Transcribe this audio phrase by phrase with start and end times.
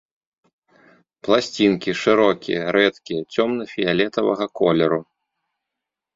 [1.27, 5.01] Пласцінкі, шырокія, рэдкія, цёмна-фіялетавага колеру.